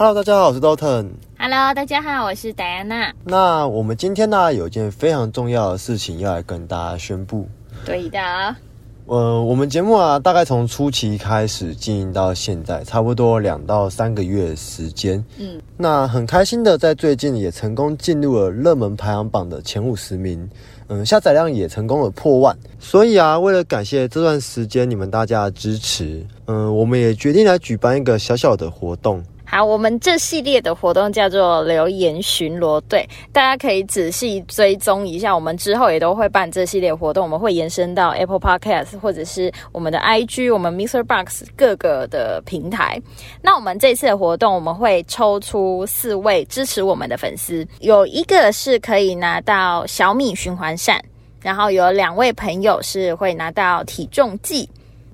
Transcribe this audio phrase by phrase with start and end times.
[0.00, 1.06] Hello，大家好，我是 Dalton。
[1.36, 3.12] Hello，大家好，我是戴安娜。
[3.24, 7.48] 那我们今天呢，有一件非常重要的事情要来跟大家宣布。
[7.84, 8.20] 对的，
[9.06, 15.22] 呃，我们节目啊，大概从初期开始经营到现在，差不多两到三个月的时间。
[15.36, 20.48] 嗯，那很开心的，在最近也成功进入了热门排行榜的前五十名。
[20.86, 22.56] 嗯，下载量也成功了破万。
[22.78, 29.20] 所以啊，为了感谢这段时间你们大家的支持，嗯，我们也决定来举办一个小小的活动。
[29.50, 35.34] 好，我们这系列的活动叫做留言巡逻队，大家可以仔细追踪一下。
[35.34, 41.02] 我们之后也都会办这系列活动，我们会延伸到 Apple Podcast 或者是我们的 IG、我们 Mr.
[41.02, 43.00] Box 各个的平台。
[43.40, 51.02] 那我们这次的活动，我们会抽出四位支持我们的粉丝，有一个是可以拿到小米循环扇，
[51.40, 54.68] 然后有两位朋友是会拿到体重计。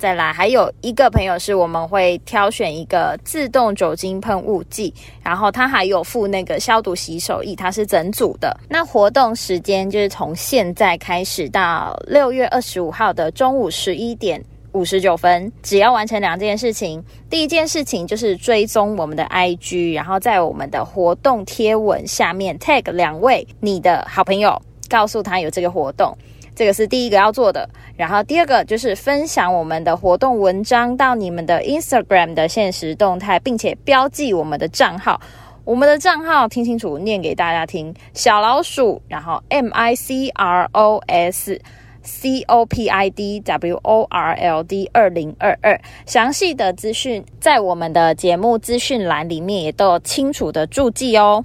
[0.04, 8.54] 再来，还有一个朋友是我们会挑选一个自动酒精喷雾剂，然后它还有附那个消毒洗手液，它是整组的。
[8.68, 14.38] 那活动时间就是从现在开始到六月二十五号的中午十一点
[14.72, 17.02] 五十九分，只要完成两件事情。
[17.30, 26.14] 第一件事情就是追踪我们的 IG，然后在我们的活动贴文下面 tag 两位你的好朋友，告诉他有这个活动。
[26.54, 35.20] 这个是第一个要做的，然后第二个就是分享我们的活动文章到你们的 Instagram 的现实动态，并且标记我们的账号。
[35.64, 41.58] 我们的账号听清楚，念给大家听：小老鼠，然后 M I C R O S
[42.02, 45.80] C O P I D W O R L D 二零二二。
[46.04, 51.42] 详细的资讯在我们的节目资讯栏里面也都有清楚的注记哦。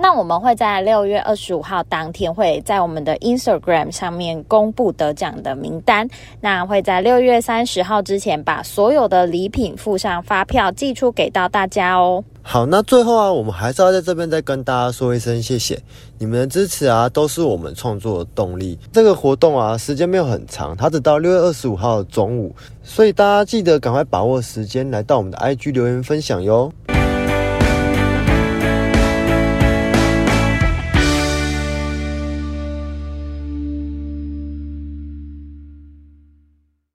[0.00, 6.08] 那我们会在六月二十五号当天会在我们的 Instagram 上面公布得奖的名单。
[6.40, 12.22] 那会在六月三十号之前把所有的礼品附上发票寄出给到大家哦。
[12.42, 15.78] 好，那最后啊，我们还是要在这边再跟大家说一声谢谢，
[16.16, 18.78] 你们的支持啊，都是我们创作的动力。
[18.92, 22.54] 这个活动啊，时间没有很长，它只到六月二十五号的中午，
[22.84, 26.72] 所以大家记得赶快把握时间来到我们的 IG 留言分享哟。